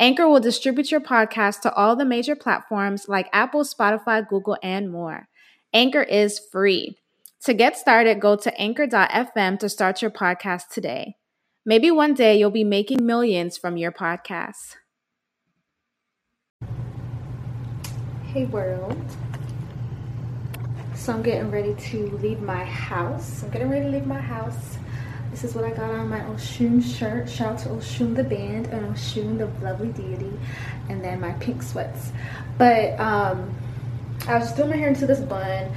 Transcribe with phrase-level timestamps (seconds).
[0.00, 4.90] Anchor will distribute your podcast to all the major platforms like Apple, Spotify, Google, and
[4.90, 5.28] more.
[5.74, 6.96] Anchor is free.
[7.44, 11.16] To get started, go to anchor.fm to start your podcast today.
[11.66, 14.76] Maybe one day you'll be making millions from your podcast.
[18.32, 18.96] Hey, world.
[20.94, 23.42] So I'm getting ready to leave my house.
[23.42, 24.78] I'm getting ready to leave my house.
[25.30, 27.28] This is what I got on my Oshun shirt.
[27.28, 30.32] Shout out to Oshun the band and Oshun the lovely deity.
[30.88, 32.10] And then my pink sweats.
[32.58, 33.54] But um,
[34.26, 35.72] I was doing my hair into this bun.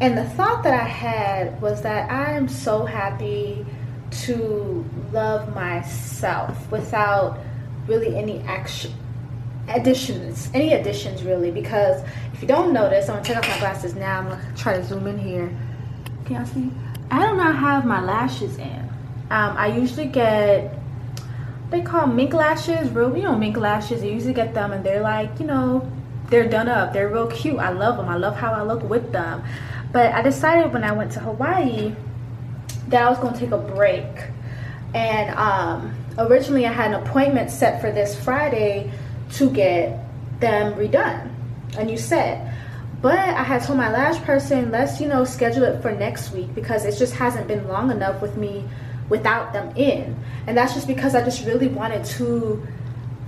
[0.00, 3.64] And the thought that I had was that I am so happy
[4.10, 7.38] to love myself without
[7.86, 8.92] really any action
[9.68, 12.00] additions any additions really because
[12.32, 14.84] if you don't notice i'm gonna take off my glasses now i'm gonna try to
[14.84, 15.50] zoom in here
[16.24, 16.70] can y'all see
[17.10, 18.88] i do not have my lashes in
[19.30, 20.78] um, I usually get
[21.70, 24.02] they call mink lashes, real you know mink lashes.
[24.02, 25.90] You usually get them and they're like you know
[26.28, 26.92] they're done up.
[26.92, 27.58] They're real cute.
[27.58, 28.08] I love them.
[28.08, 29.42] I love how I look with them.
[29.92, 31.94] But I decided when I went to Hawaii
[32.88, 34.06] that I was gonna take a break.
[34.94, 38.90] And um, originally I had an appointment set for this Friday
[39.34, 39.98] to get
[40.40, 41.30] them redone,
[41.76, 42.52] a new set.
[43.02, 46.54] But I had told my lash person, let's, you know, schedule it for next week
[46.54, 48.64] because it just hasn't been long enough with me
[49.08, 50.16] without them in.
[50.46, 52.66] And that's just because I just really wanted to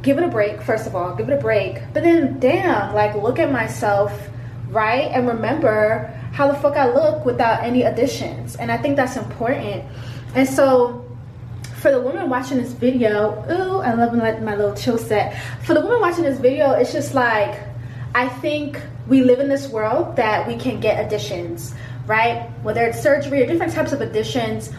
[0.03, 1.81] give it a break, first of all, give it a break.
[1.93, 4.29] But then, damn, like, look at myself,
[4.69, 5.11] right?
[5.13, 8.57] And remember how the fuck I look without any additions.
[8.57, 9.85] And I think that's important.
[10.35, 11.05] And so,
[11.77, 15.41] for the woman watching this video, ooh, I love my, my little chill set.
[15.63, 17.61] For the woman watching this video, it's just like,
[18.15, 21.75] I think we live in this world that we can get additions,
[22.07, 22.51] right?
[22.63, 24.71] Whether it's surgery or different types of additions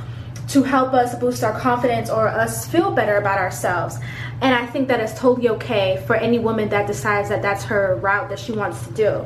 [0.50, 3.98] to help us boost our confidence or us feel better about ourselves.
[4.42, 7.96] And I think that is totally okay for any woman that decides that that's her
[8.02, 9.26] route that she wants to do.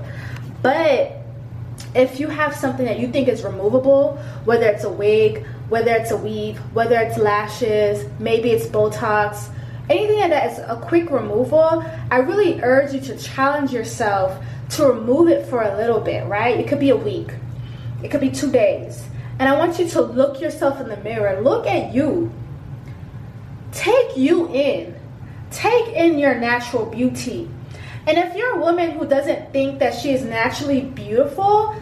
[0.62, 1.18] But
[1.96, 6.12] if you have something that you think is removable, whether it's a wig, whether it's
[6.12, 9.50] a weave, whether it's lashes, maybe it's Botox,
[9.90, 15.30] anything that is a quick removal, I really urge you to challenge yourself to remove
[15.30, 16.60] it for a little bit, right?
[16.60, 17.30] It could be a week,
[18.02, 19.04] it could be two days,
[19.44, 21.42] and I want you to look yourself in the mirror.
[21.42, 22.32] Look at you.
[23.74, 24.96] Take you in.
[25.52, 27.50] Take in your natural beauty.
[28.08, 31.76] And if you're a woman who doesn't think that she is naturally beautiful,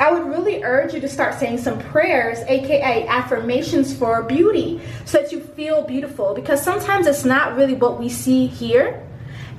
[0.00, 5.18] I would really urge you to start saying some prayers, aka affirmations for beauty, so
[5.18, 6.34] that you feel beautiful.
[6.34, 9.06] Because sometimes it's not really what we see here,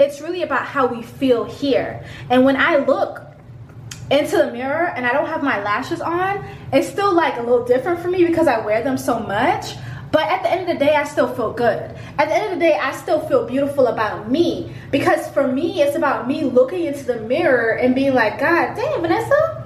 [0.02, 2.04] it's really about how we feel here.
[2.30, 3.26] And when I look
[4.12, 7.66] into the mirror and I don't have my lashes on, it's still like a little
[7.66, 9.76] different for me because I wear them so much.
[10.12, 11.96] But at the end of the day, I still feel good.
[12.18, 14.76] At the end of the day, I still feel beautiful about me.
[14.92, 19.00] Because for me, it's about me looking into the mirror and being like, God damn,
[19.00, 19.66] Vanessa,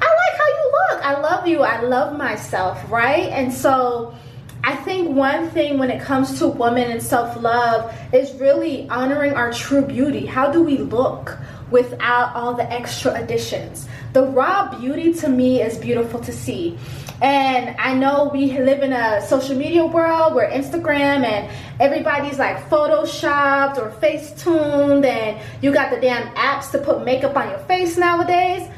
[0.00, 1.04] I like how you look.
[1.04, 1.62] I love you.
[1.62, 3.28] I love myself, right?
[3.30, 4.14] And so
[4.62, 9.34] I think one thing when it comes to women and self love is really honoring
[9.34, 10.26] our true beauty.
[10.26, 11.38] How do we look?
[11.70, 13.88] Without all the extra additions.
[14.12, 16.78] The raw beauty to me is beautiful to see.
[17.22, 22.68] And I know we live in a social media world where Instagram and everybody's like
[22.68, 27.58] photoshopped or face tuned, and you got the damn apps to put makeup on your
[27.60, 28.68] face nowadays.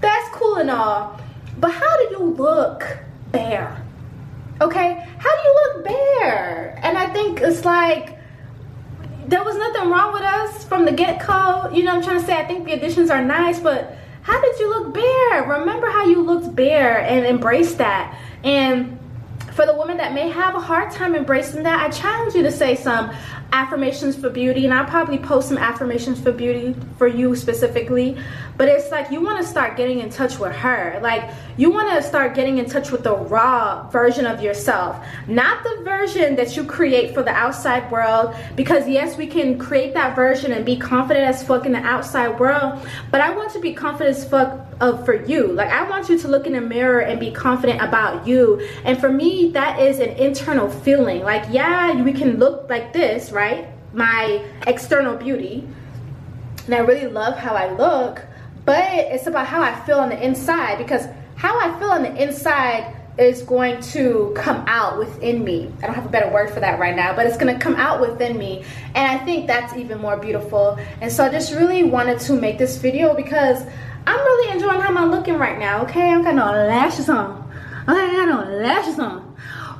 [0.00, 1.20] That's cool and all.
[1.58, 2.98] But how do you look
[3.30, 3.80] bare?
[4.60, 5.06] Okay?
[5.18, 6.80] How do you look bare?
[6.82, 8.13] And I think it's like
[9.26, 11.70] there was nothing wrong with us from the get go.
[11.72, 12.36] You know I'm trying to say?
[12.38, 15.44] I think the additions are nice, but how did you look bare?
[15.58, 18.18] Remember how you looked bare and embrace that.
[18.42, 18.98] And
[19.52, 22.50] for the women that may have a hard time embracing that, I challenge you to
[22.50, 23.14] say some
[23.54, 24.64] affirmations for beauty.
[24.64, 28.18] And I'll probably post some affirmations for beauty for you specifically.
[28.56, 30.98] But it's like you want to start getting in touch with her.
[31.00, 35.62] Like you want to start getting in touch with the raw version of yourself, not
[35.62, 38.34] the version that you create for the outside world.
[38.56, 42.38] Because yes, we can create that version and be confident as fuck in the outside
[42.40, 42.84] world.
[43.10, 45.52] But I want to be confident as fuck of for you.
[45.52, 48.60] Like I want you to look in the mirror and be confident about you.
[48.84, 51.22] And for me, that is an internal feeling.
[51.22, 53.43] Like yeah, we can look like this, right?
[53.92, 55.66] My external beauty.
[56.66, 58.24] And I really love how I look,
[58.64, 61.06] but it's about how I feel on the inside because
[61.36, 65.72] how I feel on the inside is going to come out within me.
[65.82, 67.76] I don't have a better word for that right now, but it's going to come
[67.76, 68.64] out within me.
[68.94, 70.78] And I think that's even more beautiful.
[71.00, 73.62] And so I just really wanted to make this video because
[74.06, 76.12] I'm really enjoying how I'm looking right now, okay?
[76.12, 77.50] I got no lashes on.
[77.86, 79.23] I got no lashes on.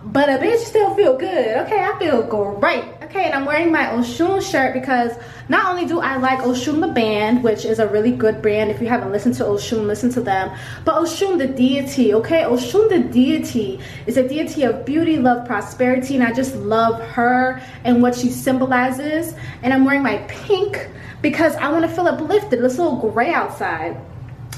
[0.06, 1.56] But a bitch still feel good.
[1.64, 2.84] Okay, I feel great.
[3.04, 5.12] Okay, and I'm wearing my Oshun shirt because
[5.48, 8.70] not only do I like Oshun the band, which is a really good brand.
[8.70, 10.54] If you haven't listened to Oshun, listen to them.
[10.84, 12.42] But Oshun the deity, okay?
[12.42, 17.62] Oshun the deity is a deity of beauty, love, prosperity, and I just love her
[17.84, 19.34] and what she symbolizes.
[19.62, 20.90] And I'm wearing my pink
[21.22, 22.62] because I want to feel uplifted.
[22.62, 23.98] It's a little gray outside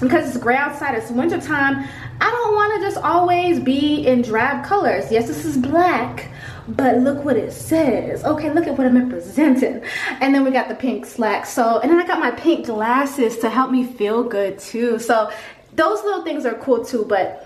[0.01, 1.87] because it's gray outside, it's wintertime,
[2.21, 5.11] I don't want to just always be in drab colors.
[5.11, 6.29] Yes, this is black,
[6.69, 8.25] but look what it says.
[8.25, 9.83] Okay, look at what I'm representing.
[10.21, 11.51] And then we got the pink slacks.
[11.51, 14.99] So, and then I got my pink glasses to help me feel good too.
[14.99, 15.31] So
[15.75, 17.46] those little things are cool too, but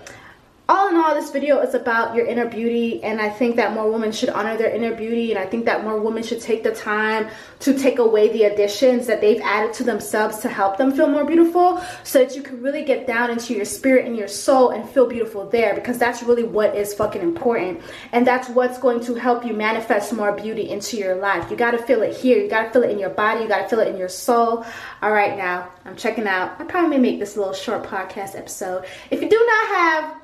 [0.71, 3.91] all in all, this video is about your inner beauty, and I think that more
[3.91, 6.73] women should honor their inner beauty, and I think that more women should take the
[6.73, 7.27] time
[7.59, 11.25] to take away the additions that they've added to themselves to help them feel more
[11.25, 14.87] beautiful, so that you can really get down into your spirit and your soul and
[14.89, 17.81] feel beautiful there, because that's really what is fucking important,
[18.13, 21.51] and that's what's going to help you manifest more beauty into your life.
[21.51, 23.81] You gotta feel it here, you gotta feel it in your body, you gotta feel
[23.81, 24.65] it in your soul.
[25.01, 26.61] All right, now I'm checking out.
[26.61, 28.85] I probably may make this little short podcast episode.
[29.09, 30.20] If you do not have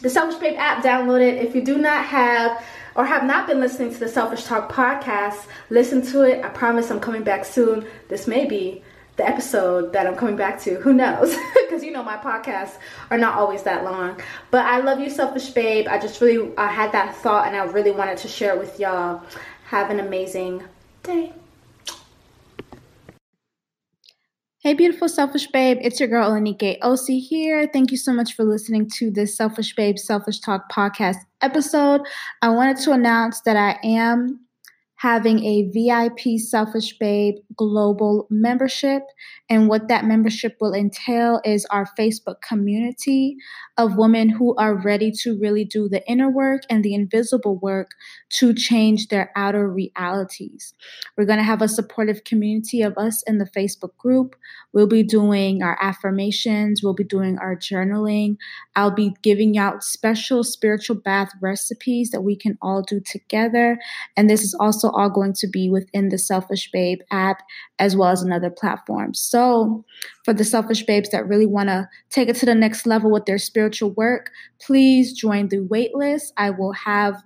[0.00, 1.42] the Selfish Babe app, download it.
[1.42, 2.64] If you do not have
[2.94, 6.44] or have not been listening to the Selfish Talk podcast, listen to it.
[6.44, 7.86] I promise I'm coming back soon.
[8.08, 8.82] This may be
[9.16, 10.76] the episode that I'm coming back to.
[10.76, 11.34] Who knows?
[11.64, 12.76] Because you know my podcasts
[13.10, 14.20] are not always that long.
[14.52, 15.88] But I love you, Selfish Babe.
[15.88, 18.78] I just really I had that thought and I really wanted to share it with
[18.78, 19.22] y'all.
[19.64, 20.62] Have an amazing
[21.02, 21.32] day.
[24.64, 25.76] Hey, beautiful selfish babe.
[25.82, 27.68] It's your girl, Olanike Osi here.
[27.70, 32.00] Thank you so much for listening to this Selfish Babe Selfish Talk podcast episode.
[32.40, 34.40] I wanted to announce that I am
[34.94, 39.02] having a VIP Selfish Babe global membership.
[39.48, 43.36] And what that membership will entail is our Facebook community
[43.76, 47.90] of women who are ready to really do the inner work and the invisible work
[48.30, 50.74] to change their outer realities.
[51.16, 54.36] We're going to have a supportive community of us in the Facebook group.
[54.72, 58.36] We'll be doing our affirmations, we'll be doing our journaling.
[58.76, 63.78] I'll be giving out special spiritual bath recipes that we can all do together.
[64.16, 67.42] And this is also all going to be within the Selfish Babe app
[67.78, 69.14] as well as another platform.
[69.14, 69.84] So,
[70.24, 73.26] for the selfish babes that really want to take it to the next level with
[73.26, 76.32] their spiritual work, please join the waitlist.
[76.36, 77.22] I will have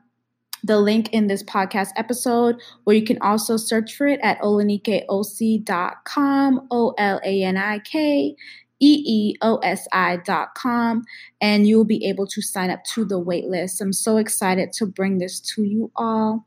[0.65, 2.57] the link in this podcast episode,
[2.87, 8.37] or you can also search for it at olanikeosi.com, O L A N I K
[8.81, 11.05] E E O S I.com,
[11.41, 13.81] and you'll be able to sign up to the waitlist.
[13.81, 16.47] I'm so excited to bring this to you all.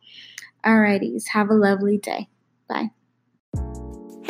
[0.65, 2.29] Alrighties, have a lovely day.
[2.67, 2.91] Bye.